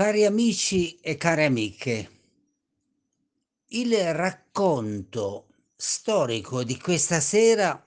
Cari 0.00 0.24
amici 0.24 0.98
e 1.02 1.16
care 1.16 1.44
amiche, 1.44 2.10
il 3.66 4.14
racconto 4.14 5.48
storico 5.76 6.64
di 6.64 6.78
questa 6.78 7.20
sera 7.20 7.84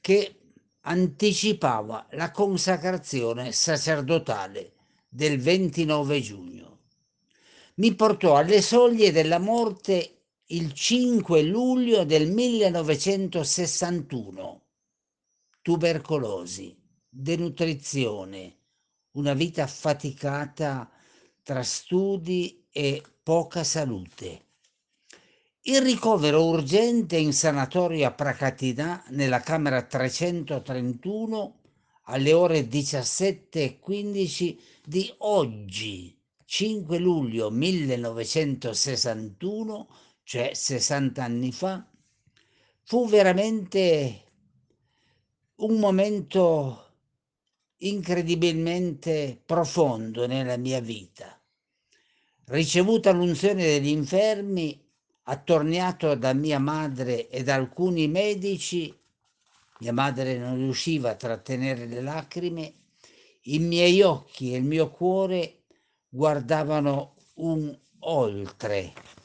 che 0.00 0.36
anticipava 0.80 2.06
la 2.12 2.30
consacrazione 2.30 3.52
sacerdotale 3.52 4.72
del 5.06 5.38
29 5.38 6.20
giugno. 6.22 6.78
Mi 7.74 7.94
portò 7.94 8.36
alle 8.36 8.62
soglie 8.62 9.12
della 9.12 9.38
morte 9.38 10.21
il 10.52 10.72
5 10.74 11.42
luglio 11.42 12.04
del 12.04 12.30
1961. 12.30 14.66
Tubercolosi, 15.62 16.76
denutrizione, 17.08 18.58
una 19.12 19.32
vita 19.32 19.62
affaticata 19.62 20.90
tra 21.42 21.62
studi 21.62 22.66
e 22.70 23.02
poca 23.22 23.64
salute. 23.64 24.48
Il 25.62 25.80
ricovero 25.80 26.44
urgente 26.44 27.16
in 27.16 27.32
sanatorio 27.32 28.06
a 28.06 28.12
Pracatina 28.12 29.02
nella 29.08 29.40
camera 29.40 29.80
331 29.82 31.60
alle 32.06 32.32
ore 32.34 32.68
17.15 32.68 34.58
di 34.84 35.14
oggi, 35.18 36.14
5 36.44 36.98
luglio 36.98 37.48
1961, 37.50 39.88
cioè 40.32 40.54
60 40.54 41.22
anni 41.22 41.52
fa, 41.52 41.86
fu 42.84 43.06
veramente 43.06 44.22
un 45.56 45.78
momento 45.78 46.86
incredibilmente 47.76 49.38
profondo 49.44 50.26
nella 50.26 50.56
mia 50.56 50.80
vita. 50.80 51.38
Ricevuta 52.44 53.10
l'unzione 53.10 53.62
degli 53.62 53.88
infermi, 53.88 54.82
attorniato 55.24 56.14
da 56.14 56.32
mia 56.32 56.58
madre 56.58 57.28
e 57.28 57.42
da 57.42 57.56
alcuni 57.56 58.08
medici, 58.08 58.90
mia 59.80 59.92
madre 59.92 60.38
non 60.38 60.56
riusciva 60.56 61.10
a 61.10 61.16
trattenere 61.16 61.84
le 61.84 62.00
lacrime, 62.00 62.74
i 63.42 63.58
miei 63.58 64.00
occhi 64.00 64.54
e 64.54 64.56
il 64.56 64.64
mio 64.64 64.88
cuore 64.88 65.64
guardavano 66.08 67.16
un 67.34 67.78
oltre 67.98 69.20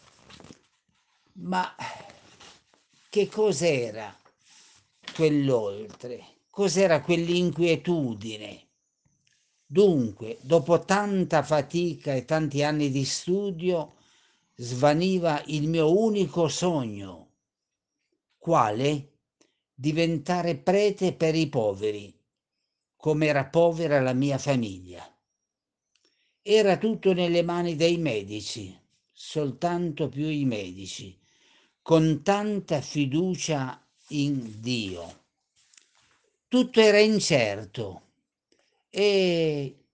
ma 1.39 1.75
che 3.09 3.27
cos'era 3.27 4.15
quell'oltre? 5.13 6.23
Cos'era 6.49 7.01
quell'inquietudine? 7.01 8.65
Dunque, 9.65 10.39
dopo 10.41 10.79
tanta 10.79 11.43
fatica 11.43 12.15
e 12.15 12.25
tanti 12.25 12.63
anni 12.63 12.89
di 12.89 13.05
studio, 13.05 13.95
svaniva 14.55 15.43
il 15.47 15.67
mio 15.67 15.99
unico 15.99 16.47
sogno. 16.47 17.33
Quale? 18.37 19.11
Diventare 19.73 20.55
prete 20.57 21.13
per 21.13 21.35
i 21.35 21.47
poveri, 21.47 22.19
come 22.95 23.27
era 23.27 23.45
povera 23.45 24.01
la 24.01 24.13
mia 24.13 24.39
famiglia. 24.39 25.05
Era 26.41 26.77
tutto 26.77 27.13
nelle 27.13 27.43
mani 27.43 27.75
dei 27.75 27.97
medici, 27.97 28.75
soltanto 29.11 30.09
più 30.09 30.27
i 30.27 30.45
medici 30.45 31.25
con 31.87 32.21
tanta 32.21 32.81
fiducia 32.81 33.81
in 34.09 34.59
Dio. 34.59 35.23
Tutto 36.49 36.81
era 36.81 36.99
incerto 36.99 38.01
e 38.89 39.85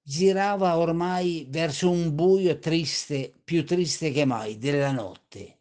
girava 0.00 0.78
ormai 0.78 1.46
verso 1.48 1.90
un 1.90 2.14
buio 2.14 2.60
triste, 2.60 3.34
più 3.42 3.66
triste 3.66 4.12
che 4.12 4.24
mai, 4.24 4.56
della 4.58 4.92
notte. 4.92 5.58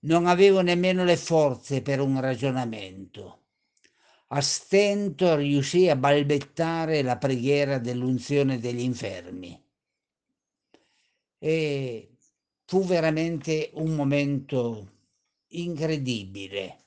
Non 0.00 0.26
avevo 0.26 0.60
nemmeno 0.60 1.04
le 1.04 1.16
forze 1.16 1.80
per 1.80 1.98
un 1.98 2.20
ragionamento. 2.20 3.44
A 4.26 4.42
stento 4.42 5.36
riuscì 5.36 5.88
a 5.88 5.96
balbettare 5.96 7.00
la 7.00 7.16
preghiera 7.16 7.78
dell'unzione 7.78 8.58
degli 8.58 8.80
infermi. 8.82 9.58
E 11.38 12.12
fu 12.68 12.84
veramente 12.84 13.70
un 13.76 13.94
momento 13.94 14.90
incredibile, 15.52 16.84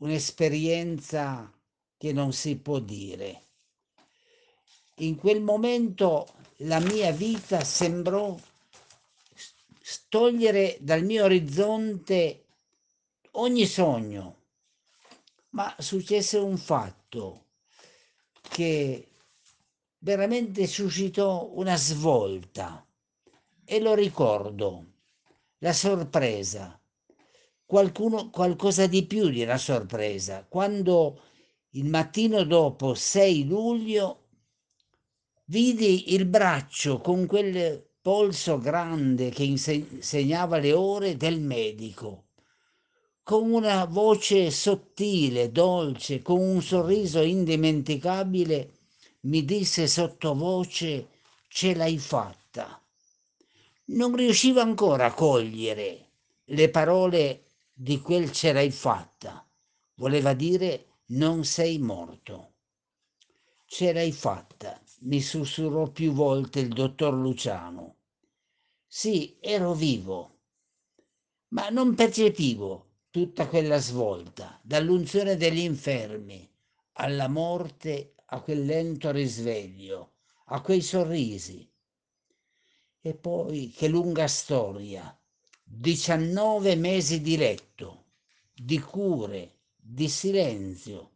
un'esperienza 0.00 1.48
che 1.96 2.12
non 2.12 2.32
si 2.32 2.56
può 2.56 2.80
dire. 2.80 3.42
In 4.96 5.14
quel 5.14 5.40
momento 5.42 6.26
la 6.56 6.80
mia 6.80 7.12
vita 7.12 7.62
sembrò 7.62 8.36
togliere 10.08 10.76
dal 10.80 11.04
mio 11.04 11.22
orizzonte 11.22 12.44
ogni 13.32 13.64
sogno, 13.64 14.36
ma 15.50 15.72
successe 15.78 16.38
un 16.38 16.56
fatto 16.56 17.44
che 18.40 19.06
veramente 19.98 20.66
suscitò 20.66 21.48
una 21.52 21.76
svolta 21.76 22.84
e 23.64 23.78
lo 23.80 23.94
ricordo 23.94 24.94
la 25.60 25.72
sorpresa, 25.72 26.78
qualcuno, 27.64 28.30
qualcosa 28.30 28.86
di 28.86 29.06
più 29.06 29.30
di 29.30 29.42
una 29.42 29.56
sorpresa, 29.56 30.44
quando 30.48 31.20
il 31.70 31.86
mattino 31.86 32.44
dopo, 32.44 32.94
6 32.94 33.46
luglio, 33.46 34.28
vidi 35.46 36.12
il 36.14 36.26
braccio 36.26 37.00
con 37.00 37.26
quel 37.26 37.88
polso 38.02 38.58
grande 38.58 39.30
che 39.30 39.44
insegnava 39.44 40.58
le 40.58 40.72
ore 40.72 41.16
del 41.16 41.40
medico, 41.40 42.26
con 43.22 43.50
una 43.50 43.86
voce 43.86 44.50
sottile, 44.50 45.50
dolce, 45.50 46.22
con 46.22 46.38
un 46.38 46.62
sorriso 46.62 47.22
indimenticabile, 47.22 48.72
mi 49.22 49.44
disse 49.44 49.88
sottovoce, 49.88 51.08
ce 51.48 51.74
l'hai 51.74 51.98
fatta 51.98 52.80
non 53.88 54.16
riusciva 54.16 54.62
ancora 54.62 55.06
a 55.06 55.14
cogliere 55.14 56.10
le 56.44 56.70
parole 56.70 57.44
di 57.72 58.00
quel 58.00 58.32
ce 58.32 58.52
l'hai 58.52 58.70
fatta. 58.70 59.46
Voleva 59.94 60.34
dire 60.34 61.00
non 61.06 61.44
sei 61.44 61.78
morto. 61.78 62.54
Ce 63.64 63.92
l'hai 63.92 64.12
fatta, 64.12 64.80
mi 65.00 65.20
sussurrò 65.20 65.90
più 65.90 66.12
volte 66.12 66.60
il 66.60 66.68
dottor 66.68 67.14
Luciano. 67.14 67.96
Sì, 68.86 69.36
ero 69.40 69.74
vivo, 69.74 70.38
ma 71.48 71.68
non 71.68 71.94
percepivo 71.94 72.84
tutta 73.10 73.46
quella 73.46 73.78
svolta, 73.78 74.60
dall'unzione 74.62 75.36
degli 75.36 75.58
infermi 75.58 76.48
alla 76.92 77.28
morte, 77.28 78.14
a 78.26 78.40
quel 78.40 78.64
lento 78.64 79.10
risveglio, 79.10 80.14
a 80.46 80.60
quei 80.60 80.80
sorrisi, 80.80 81.68
e 83.06 83.14
poi 83.14 83.70
che 83.70 83.86
lunga 83.86 84.26
storia. 84.26 85.16
19 85.62 86.74
mesi 86.74 87.20
di 87.20 87.36
letto, 87.36 88.06
di 88.52 88.80
cure, 88.80 89.58
di 89.76 90.08
silenzio. 90.08 91.12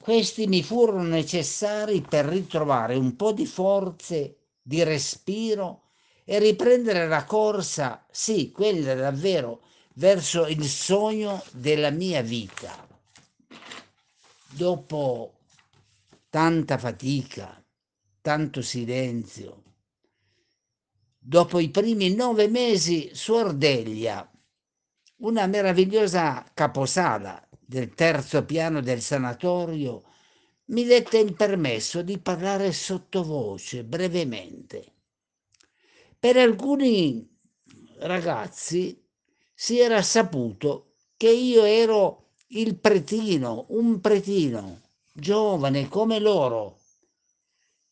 questi 0.00 0.48
mi 0.48 0.64
furono 0.64 1.02
necessari 1.02 2.00
per 2.00 2.26
ritrovare 2.26 2.96
un 2.96 3.14
po' 3.14 3.32
di 3.32 3.46
forze, 3.46 4.38
di 4.60 4.82
respiro 4.82 5.90
e 6.24 6.40
riprendere 6.40 7.06
la 7.06 7.24
corsa, 7.24 8.04
sì, 8.10 8.50
quella 8.50 8.94
davvero, 8.94 9.62
verso 9.94 10.46
il 10.46 10.64
sogno 10.64 11.44
della 11.52 11.90
mia 11.90 12.22
vita. 12.22 12.88
Dopo 14.48 15.38
tanta 16.28 16.76
fatica, 16.76 17.64
tanto 18.20 18.62
silenzio, 18.62 19.62
dopo 21.28 21.58
i 21.58 21.70
primi 21.70 22.14
nove 22.14 22.46
mesi 22.46 23.10
su 23.12 23.32
Ordeglia, 23.32 24.30
una 25.16 25.48
meravigliosa 25.48 26.48
caposala 26.54 27.44
del 27.50 27.94
terzo 27.94 28.44
piano 28.44 28.80
del 28.80 29.00
sanatorio, 29.00 30.04
mi 30.66 30.84
dette 30.84 31.18
il 31.18 31.34
permesso 31.34 32.02
di 32.02 32.18
parlare 32.18 32.70
sottovoce 32.70 33.82
brevemente. 33.82 34.92
Per 36.16 36.36
alcuni 36.36 37.28
ragazzi 37.98 39.04
si 39.52 39.80
era 39.80 40.02
saputo 40.02 40.92
che 41.16 41.30
io 41.30 41.64
ero 41.64 42.34
il 42.50 42.78
pretino, 42.78 43.66
un 43.70 43.98
pretino, 44.00 44.80
giovane 45.12 45.88
come 45.88 46.20
loro. 46.20 46.78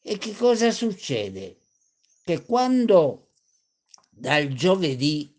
E 0.00 0.18
che 0.18 0.36
cosa 0.36 0.70
succede? 0.70 1.56
Che 2.22 2.44
quando 2.44 3.23
dal 4.16 4.48
giovedì 4.48 5.34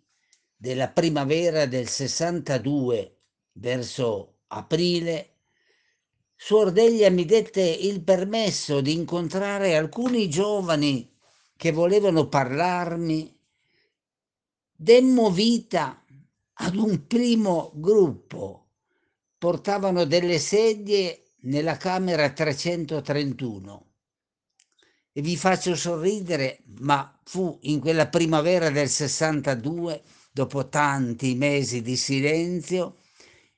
della 0.56 0.90
primavera 0.90 1.66
del 1.66 1.88
62 1.88 3.18
verso 3.54 4.40
aprile, 4.48 5.30
Suordeglia 6.36 7.10
mi 7.10 7.24
dette 7.26 7.62
il 7.62 8.02
permesso 8.04 8.82
di 8.82 8.94
incontrare 8.94 9.76
alcuni 9.76 10.30
giovani 10.30 11.10
che 11.56 11.72
volevano 11.72 12.28
parlarmi. 12.28 13.34
Demmo 14.76 15.32
vita 15.32 16.04
ad 16.54 16.76
un 16.76 17.08
primo 17.08 17.72
gruppo. 17.76 18.68
Portavano 19.38 20.04
delle 20.04 20.38
sedie 20.38 21.36
nella 21.44 21.78
camera 21.78 22.30
331. 22.30 23.95
E 25.18 25.22
vi 25.22 25.38
faccio 25.38 25.78
sorridere, 25.78 26.60
ma 26.80 27.18
fu 27.24 27.58
in 27.62 27.80
quella 27.80 28.10
primavera 28.10 28.70
del 28.70 28.90
62, 28.90 30.02
dopo 30.34 30.68
tanti 30.68 31.36
mesi 31.36 31.82
di 31.82 31.96
silenzio, 31.96 32.98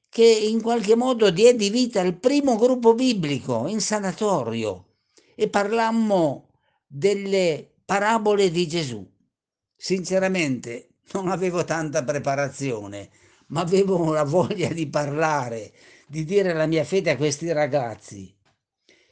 che 0.07 0.23
in 0.23 0.61
qualche 0.61 0.95
modo 0.95 1.31
diedi 1.31 1.71
vita 1.71 1.99
al 1.99 2.15
primo 2.19 2.57
gruppo 2.57 2.93
biblico 2.93 3.65
in 3.65 3.81
sanatorio 3.81 4.97
e 5.33 5.49
parlammo 5.49 6.51
delle 6.85 7.67
parabole 7.83 8.51
di 8.51 8.67
Gesù. 8.67 9.03
Sinceramente 9.75 10.89
non 11.13 11.29
avevo 11.29 11.63
tanta 11.65 12.03
preparazione, 12.03 13.09
ma 13.47 13.61
avevo 13.61 14.13
la 14.13 14.23
voglia 14.23 14.71
di 14.71 14.87
parlare, 14.87 15.73
di 16.07 16.23
dire 16.23 16.53
la 16.53 16.67
mia 16.67 16.83
fede 16.83 17.09
a 17.09 17.17
questi 17.17 17.51
ragazzi. 17.51 18.36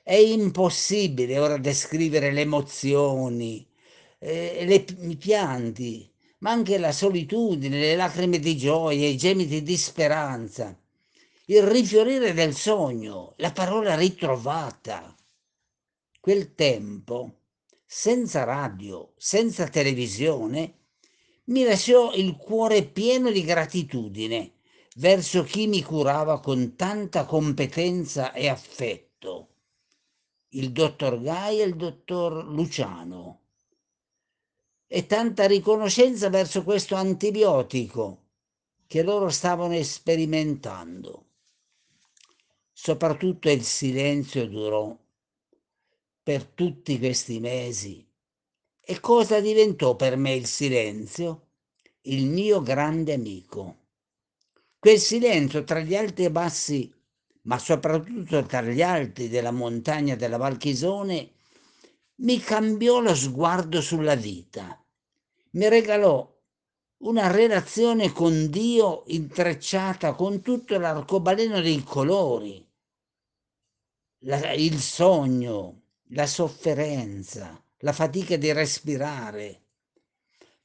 È 0.07 0.13
impossibile 0.13 1.39
ora 1.39 1.57
descrivere 1.57 2.31
le 2.31 2.41
emozioni, 2.41 3.67
eh, 4.19 4.63
le, 4.65 4.85
i 5.09 5.17
pianti, 5.17 6.07
ma 6.39 6.51
anche 6.51 6.77
la 6.77 6.91
solitudine, 6.91 7.79
le 7.79 7.95
lacrime 7.95 8.37
di 8.37 8.55
gioia, 8.55 9.07
i 9.07 9.17
gemiti 9.17 9.63
di 9.63 9.75
speranza 9.75 10.77
il 11.47 11.61
rifiorire 11.61 12.33
del 12.33 12.55
sogno, 12.55 13.33
la 13.37 13.51
parola 13.51 13.95
ritrovata. 13.95 15.15
Quel 16.19 16.55
tempo, 16.55 17.41
senza 17.85 18.43
radio, 18.43 19.13
senza 19.15 19.67
televisione, 19.67 20.73
mi 21.45 21.63
lasciò 21.63 22.13
il 22.15 22.35
cuore 22.35 22.83
pieno 22.83 23.29
di 23.29 23.43
gratitudine 23.43 24.53
verso 24.95 25.43
chi 25.43 25.67
mi 25.67 25.83
curava 25.83 26.39
con 26.39 26.75
tanta 26.75 27.25
competenza 27.25 28.33
e 28.33 28.47
affetto, 28.47 29.54
il 30.55 30.71
dottor 30.71 31.21
Gai 31.21 31.59
e 31.59 31.65
il 31.65 31.75
dottor 31.75 32.45
Luciano, 32.45 33.41
e 34.87 35.05
tanta 35.05 35.47
riconoscenza 35.47 36.29
verso 36.29 36.63
questo 36.63 36.95
antibiotico 36.95 38.23
che 38.87 39.03
loro 39.03 39.29
stavano 39.29 39.81
sperimentando. 39.83 41.25
Soprattutto 42.71 43.49
il 43.49 43.63
silenzio 43.63 44.47
durò 44.47 44.97
per 46.23 46.45
tutti 46.45 46.99
questi 46.99 47.39
mesi. 47.39 48.07
E 48.79 48.99
cosa 48.99 49.39
diventò 49.39 49.95
per 49.95 50.15
me 50.15 50.35
il 50.35 50.45
silenzio? 50.45 51.47
Il 52.01 52.27
mio 52.27 52.61
grande 52.61 53.13
amico. 53.13 53.77
Quel 54.79 54.99
silenzio 54.99 55.63
tra 55.63 55.79
gli 55.79 55.95
alti 55.95 56.23
e 56.23 56.31
bassi, 56.31 56.93
ma 57.45 57.57
soprattutto 57.57 58.43
tra 58.43 58.61
gli 58.61 58.81
alti 58.81 59.29
della 59.29 59.51
montagna 59.51 60.15
della 60.15 60.37
Valchisone, 60.37 61.31
mi 62.17 62.39
cambiò 62.39 62.99
lo 62.99 63.13
sguardo 63.13 63.81
sulla 63.81 64.15
vita. 64.15 64.81
Mi 65.51 65.69
regalò 65.69 66.33
una 66.97 67.29
relazione 67.29 68.11
con 68.11 68.49
Dio 68.49 69.03
intrecciata 69.07 70.13
con 70.13 70.41
tutto 70.41 70.77
l'arcobaleno 70.79 71.61
dei 71.61 71.83
colori, 71.83 72.65
la, 74.19 74.53
il 74.53 74.79
sogno, 74.79 75.81
la 76.09 76.25
sofferenza, 76.25 77.61
la 77.79 77.93
fatica 77.93 78.37
di 78.37 78.51
respirare, 78.51 79.61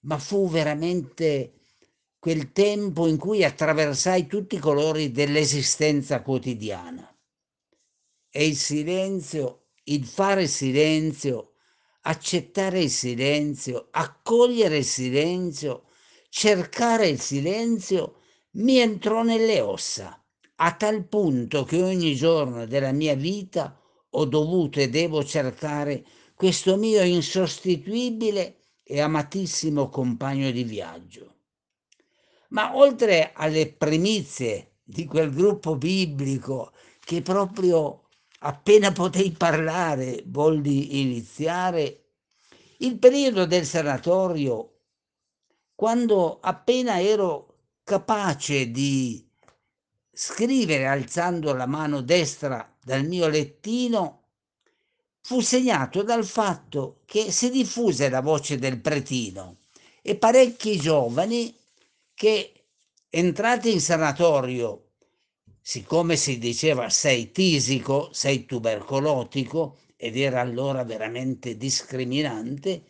ma 0.00 0.19
fu 0.19 0.49
veramente 0.49 1.60
quel 2.20 2.52
tempo 2.52 3.06
in 3.06 3.17
cui 3.17 3.43
attraversai 3.43 4.26
tutti 4.26 4.56
i 4.56 4.58
colori 4.58 5.11
dell'esistenza 5.11 6.20
quotidiana. 6.20 7.08
E 8.31 8.46
il 8.46 8.56
silenzio, 8.56 9.69
il 9.84 10.05
fare 10.05 10.46
silenzio, 10.46 11.55
accettare 12.02 12.82
il 12.82 12.90
silenzio, 12.90 13.88
accogliere 13.90 14.76
il 14.76 14.84
silenzio, 14.84 15.84
cercare 16.28 17.08
il 17.08 17.19
silenzio, 17.19 18.17
mi 18.52 18.78
entrò 18.78 19.22
nelle 19.22 19.62
ossa 19.62 20.22
a 20.56 20.75
tal 20.75 21.06
punto 21.06 21.64
che 21.64 21.82
ogni 21.82 22.14
giorno 22.14 22.67
della 22.67 22.93
mia 22.93 23.14
vita 23.14 23.81
ho 24.11 24.25
dovuto 24.26 24.78
e 24.78 24.91
devo 24.91 25.24
cercare 25.24 26.05
questo 26.34 26.77
mio 26.77 27.03
insostituibile 27.03 28.58
e 28.82 29.00
amatissimo 29.00 29.89
compagno 29.89 30.50
di 30.50 30.65
viaggio. 30.65 31.40
Ma 32.51 32.77
oltre 32.77 33.33
alle 33.35 33.73
primizie 33.73 34.79
di 34.83 35.05
quel 35.07 35.33
gruppo 35.33 35.77
biblico 35.77 36.73
che 37.05 37.23
proprio 37.23 38.09
appena 38.41 38.93
potei 38.93 39.31
parlare 39.33 40.23
volli 40.27 41.01
iniziare, 41.01 42.05
il 42.79 42.99
periodo 42.99 43.47
del 43.47 43.67
sanatorio, 43.67 44.79
quando 45.75 46.41
appena 46.41 47.01
ero 47.01 47.59
capace 47.85 48.71
di 48.71 49.27
scrivere 50.13 50.87
alzando 50.87 51.55
la 51.55 51.67
mano 51.67 52.01
destra 52.03 52.77
dal 52.83 53.05
mio 53.05 53.29
lettino 53.29 54.25
fu 55.21 55.41
segnato 55.41 56.03
dal 56.03 56.25
fatto 56.25 57.01
che 57.05 57.31
si 57.31 57.51
diffuse 57.51 58.09
la 58.09 58.21
voce 58.21 58.59
del 58.59 58.81
pretino 58.81 59.59
e 60.03 60.17
parecchi 60.17 60.79
giovani 60.79 61.55
che 62.20 62.53
entrati 63.08 63.72
in 63.72 63.81
sanatorio, 63.81 64.91
siccome 65.62 66.17
si 66.17 66.36
diceva 66.36 66.91
sei 66.91 67.31
tisico, 67.32 68.10
sei 68.12 68.44
tubercolotico, 68.44 69.79
ed 69.96 70.19
era 70.19 70.43
allora 70.43 70.84
veramente 70.84 71.56
discriminante, 71.56 72.84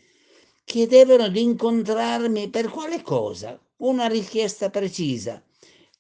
chiedevano 0.65 1.29
di 1.29 1.43
incontrarmi 1.43 2.49
per 2.51 2.71
quale 2.71 3.03
cosa? 3.03 3.57
Una 3.77 4.09
richiesta 4.09 4.69
precisa 4.69 5.41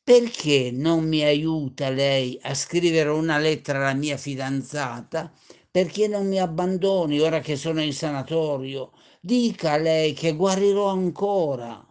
perché 0.03 0.73
non 0.73 1.07
mi 1.07 1.23
aiuta 1.23 1.89
lei 1.89 2.37
a 2.43 2.53
scrivere 2.53 3.11
una 3.11 3.39
lettera 3.39 3.79
alla 3.79 3.95
mia 3.95 4.17
fidanzata? 4.17 5.33
Perché 5.71 6.09
non 6.09 6.27
mi 6.27 6.41
abbandoni 6.41 7.21
ora 7.21 7.39
che 7.39 7.55
sono 7.55 7.81
in 7.81 7.93
sanatorio? 7.93 8.91
Dica 9.21 9.75
a 9.75 9.77
lei 9.77 10.15
che 10.15 10.33
guarirò 10.33 10.87
ancora. 10.89 11.90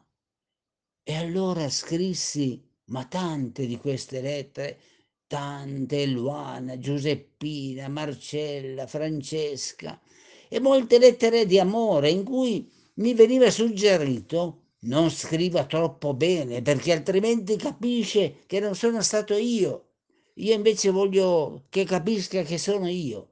E 1.09 1.15
allora 1.15 1.67
scrissi, 1.69 2.63
ma 2.89 3.03
tante 3.05 3.65
di 3.65 3.77
queste 3.77 4.21
lettere, 4.21 4.79
tante, 5.25 6.05
Luana, 6.05 6.77
Giuseppina, 6.77 7.87
Marcella, 7.87 8.85
Francesca, 8.85 9.99
e 10.47 10.59
molte 10.59 10.99
lettere 10.99 11.47
di 11.47 11.57
amore 11.57 12.11
in 12.11 12.23
cui 12.23 12.71
mi 12.97 13.15
veniva 13.15 13.49
suggerito 13.49 14.73
non 14.81 15.09
scriva 15.09 15.65
troppo 15.65 16.13
bene 16.13 16.61
perché 16.61 16.91
altrimenti 16.91 17.55
capisce 17.55 18.43
che 18.45 18.59
non 18.59 18.75
sono 18.75 19.01
stato 19.01 19.35
io 19.35 19.93
io 20.35 20.53
invece 20.53 20.91
voglio 20.91 21.65
che 21.69 21.85
capisca 21.85 22.43
che 22.43 22.59
sono 22.59 22.87
io. 22.87 23.29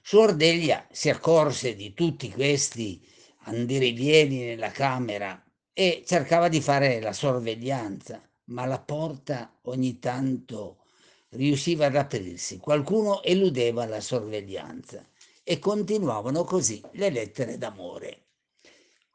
Suor 0.00 0.34
Delia 0.34 0.88
si 0.90 1.10
accorse 1.10 1.74
di 1.74 1.92
tutti 1.92 2.30
questi 2.30 3.06
andirivieni 3.42 4.44
nella 4.44 4.70
camera 4.70 5.43
e 5.74 6.04
cercava 6.06 6.48
di 6.48 6.60
fare 6.60 7.00
la 7.00 7.12
sorveglianza, 7.12 8.22
ma 8.44 8.64
la 8.64 8.78
porta 8.78 9.58
ogni 9.62 9.98
tanto 9.98 10.84
riusciva 11.30 11.86
ad 11.86 11.96
aprirsi, 11.96 12.58
qualcuno 12.58 13.22
eludeva 13.22 13.84
la 13.86 14.00
sorveglianza 14.00 15.04
e 15.42 15.58
continuavano 15.58 16.44
così 16.44 16.80
le 16.92 17.10
lettere 17.10 17.58
d'amore. 17.58 18.26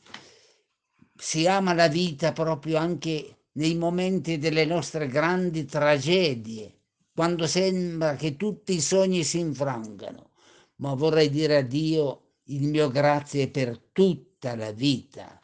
Si 1.14 1.46
ama 1.46 1.74
la 1.74 1.88
vita 1.88 2.32
proprio 2.32 2.78
anche 2.78 3.48
nei 3.52 3.74
momenti 3.74 4.38
delle 4.38 4.64
nostre 4.64 5.06
grandi 5.06 5.66
tragedie, 5.66 6.78
quando 7.12 7.46
sembra 7.46 8.16
che 8.16 8.36
tutti 8.36 8.72
i 8.72 8.80
sogni 8.80 9.22
si 9.22 9.38
infrangano, 9.38 10.30
ma 10.76 10.94
vorrei 10.94 11.28
dire 11.28 11.58
a 11.58 11.62
Dio 11.62 12.36
il 12.44 12.62
mio 12.62 12.88
grazie 12.88 13.50
per 13.50 13.78
tutta 13.92 14.56
la 14.56 14.72
vita. 14.72 15.38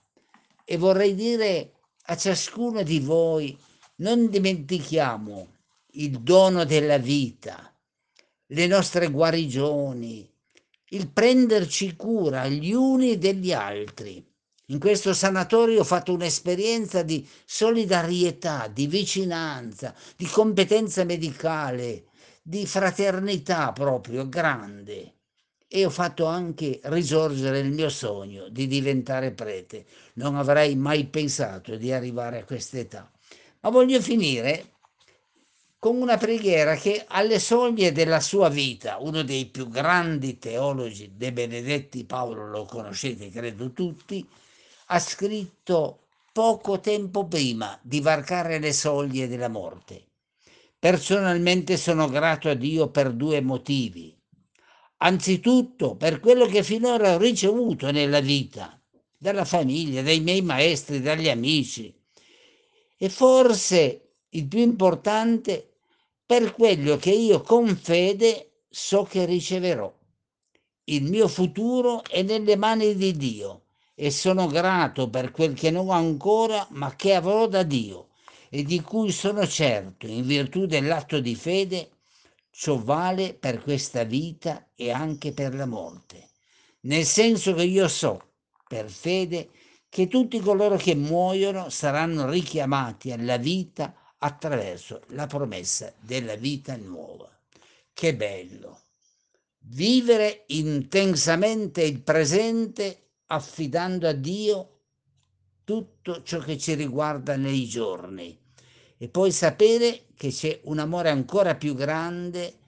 E 0.65 0.79
vorrei 0.79 1.15
dire 1.15 1.75
a 2.05 2.17
ciascuno 2.17 2.83
di 2.83 3.01
voi 3.01 3.55
non 3.97 4.31
dimentichiamo 4.31 5.47
il 5.91 6.21
dono 6.21 6.65
della 6.65 6.97
vita, 6.97 7.67
le 8.53 8.67
nostre 8.67 9.09
guarigioni, 9.11 10.29
il 10.91 11.09
prenderci 11.11 11.97
cura 11.97 12.47
gli 12.49 12.73
uni 12.73 13.19
degli 13.19 13.53
altri 13.53 14.25
in 14.73 14.79
questo 14.79 15.13
sanatorio 15.13 15.81
ho 15.81 15.85
fatto 15.85 16.15
un'esperienza 16.15 17.03
di 17.03 17.29
solidarietà, 17.45 18.69
di 18.73 18.87
vicinanza, 18.87 19.95
di 20.17 20.25
competenza 20.25 21.05
medicale, 21.05 22.05
di 22.41 22.65
fraternità 22.65 23.71
proprio 23.73 24.27
grande. 24.29 25.17
E 25.69 25.85
ho 25.85 25.91
fatto 25.91 26.25
anche 26.25 26.81
risorgere 26.85 27.59
il 27.59 27.71
mio 27.71 27.91
sogno 27.91 28.49
di 28.49 28.67
diventare 28.67 29.33
prete. 29.33 29.85
Non 30.15 30.37
avrei 30.37 30.75
mai 30.75 31.07
pensato 31.07 31.77
di 31.77 31.93
arrivare 31.93 32.41
a 32.41 32.45
quest'età. 32.45 33.11
Ma 33.61 33.69
voglio 33.69 34.01
finire 34.01 34.72
con 35.83 36.01
una 36.01 36.17
preghiera 36.17 36.77
che 36.77 37.05
alle 37.09 37.41
soglie 37.41 37.91
della 37.91 38.21
sua 38.21 38.49
vita, 38.49 38.99
uno 39.01 39.25
dei 39.25 39.47
più 39.47 39.67
grandi 39.67 40.39
teologi 40.39 41.15
dei 41.17 41.33
Benedetti, 41.33 42.05
Paolo 42.05 42.49
lo 42.49 42.65
conoscete 42.67 43.31
credo 43.31 43.73
tutti, 43.73 44.25
ha 44.87 45.01
scritto 45.01 46.05
poco 46.33 46.79
tempo 46.79 47.27
prima 47.27 47.77
di 47.83 48.01
varcare 48.01 48.61
le 48.61 48.73
soglie 48.73 49.27
della 49.27 49.49
morte. 49.49 50.07
Personalmente 50.79 51.77
sono 51.77 52.09
grato 52.09 52.49
a 52.49 52.55
Dio 52.55 52.89
per 52.91 53.11
due 53.11 53.41
motivi. 53.41 54.17
Anzitutto 54.99 55.97
per 55.97 56.21
quello 56.21 56.47
che 56.47 56.63
finora 56.63 57.15
ho 57.15 57.19
ricevuto 57.19 57.91
nella 57.91 58.21
vita, 58.21 58.81
dalla 59.19 59.45
famiglia, 59.45 60.01
dai 60.01 60.21
miei 60.21 60.43
maestri, 60.43 61.01
dagli 61.01 61.29
amici. 61.29 61.93
E 62.97 63.09
forse 63.09 64.11
il 64.29 64.47
più 64.47 64.61
importante 64.61 65.67
per 66.33 66.55
quello 66.55 66.97
che 66.97 67.11
io 67.11 67.43
con 67.43 67.77
fede 67.77 68.63
so 68.71 69.03
che 69.03 69.27
riceverò. 69.27 69.93
Il 70.85 71.03
mio 71.03 71.29
futuro 71.29 72.03
è 72.05 72.23
nelle 72.23 72.57
mani 72.57 72.97
di 72.97 73.15
Dio 73.15 73.65
e 73.95 74.11
sono 74.11 74.47
grato 74.47 75.11
per 75.11 75.31
quel 75.31 75.53
che 75.53 75.71
non 75.71 75.91
ho 75.91 75.93
ancora, 75.93 76.67
ma 76.71 76.97
che 76.97 77.15
avrò 77.15 77.47
da 77.49 77.65
Dio 77.65 78.09
e 78.49 78.63
di 78.63 78.81
cui 78.81 79.13
sono 79.13 79.47
certo, 79.47 80.07
in 80.07 80.25
virtù 80.25 80.65
dell'atto 80.65 81.21
di 81.21 81.35
fede, 81.35 81.91
ciò 82.51 82.79
vale 82.79 83.35
per 83.35 83.63
questa 83.63 84.05
vita 84.05 84.71
e 84.75 84.91
anche 84.91 85.35
per 85.35 85.55
la 85.55 85.67
morte. 85.67 86.31
Nel 86.85 87.05
senso 87.05 87.53
che 87.53 87.65
io 87.65 87.89
so, 87.89 88.31
per 88.67 88.89
fede, 88.89 89.51
che 89.87 90.09
tutti 90.09 90.41
coloro 90.41 90.77
che 90.77 90.95
muoiono 90.95 91.69
saranno 91.69 92.31
richiamati 92.31 93.13
alla 93.13 93.37
vita 93.37 93.95
attraverso 94.25 95.03
la 95.09 95.27
promessa 95.27 95.93
della 95.99 96.37
vita 96.37 96.77
nuova. 96.77 97.29
Che 97.93 98.15
bello! 98.15 98.81
Vivere 99.65 100.45
intensamente 100.49 101.83
il 101.83 102.01
presente 102.01 103.11
affidando 103.27 104.09
a 104.09 104.13
Dio 104.13 104.69
tutto 105.65 106.23
ciò 106.23 106.39
che 106.41 106.59
ci 106.59 106.75
riguarda 106.75 107.37
nei 107.37 107.67
giorni 107.67 108.37
e 108.97 109.09
poi 109.09 109.33
sapere 109.33 110.07
che 110.17 110.31
c'è 110.31 110.61
un 110.65 110.79
amore 110.79 111.11
ancora 111.11 111.55
più 111.55 111.75
grande 111.75 112.59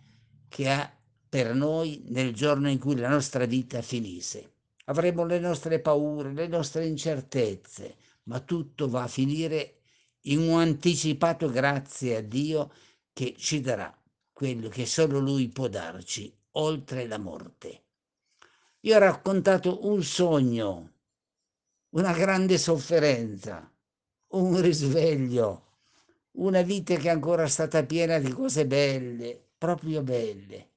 che 0.49 0.69
ha 0.69 0.93
per 1.29 1.55
noi 1.55 2.03
nel 2.09 2.33
giorno 2.33 2.69
in 2.69 2.79
cui 2.79 2.97
la 2.97 3.09
nostra 3.09 3.45
vita 3.45 3.83
finisse. 3.83 4.53
Avremo 4.87 5.25
le 5.25 5.39
nostre 5.39 5.81
paure, 5.81 6.33
le 6.33 6.47
nostre 6.47 6.87
incertezze, 6.87 7.97
ma 8.25 8.41
tutto 8.41 8.89
va 8.89 9.05
a 9.05 9.09
finire 9.09 9.83
in 10.27 10.41
un 10.41 10.59
anticipato 10.61 11.51
grazie 11.51 12.17
a 12.17 12.21
Dio 12.21 12.71
che 13.13 13.35
ci 13.37 13.61
darà 13.61 13.95
quello 14.33 14.69
che 14.69 14.87
solo 14.87 15.19
Lui 15.19 15.49
può 15.49 15.69
darci, 15.69 16.35
oltre 16.53 17.07
la 17.07 17.19
morte. 17.19 17.83
Io 18.81 18.97
ho 18.97 18.99
raccontato 18.99 19.87
un 19.87 20.03
sogno, 20.03 20.93
una 21.91 22.13
grande 22.13 22.59
sofferenza, 22.59 23.71
un 24.29 24.61
risveglio, 24.61 25.63
una 26.33 26.63
vita 26.63 26.97
che 26.97 27.09
è 27.09 27.11
ancora 27.11 27.47
stata 27.47 27.85
piena 27.85 28.19
di 28.19 28.33
cose 28.33 28.67
belle, 28.67 29.41
proprio 29.57 30.03
belle. 30.03 30.71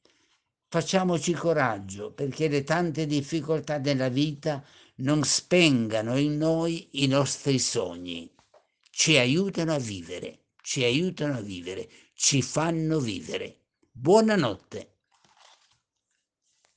Facciamoci 0.68 1.34
coraggio 1.34 2.12
perché 2.12 2.48
le 2.48 2.64
tante 2.64 3.06
difficoltà 3.06 3.80
della 3.80 4.10
vita 4.10 4.64
non 4.98 5.24
spengano 5.24 6.18
in 6.18 6.38
noi 6.38 6.88
i 7.04 7.08
nostri 7.08 7.58
sogni. 7.58 8.30
Ci 9.00 9.16
aiutano 9.16 9.76
a 9.76 9.78
vivere, 9.78 10.46
ci 10.64 10.84
aiutano 10.84 11.36
a 11.36 11.42
vivere, 11.42 11.88
ci 12.16 12.42
fanno 12.42 13.00
vivere. 13.00 13.66
Buonanotte. 13.92 14.97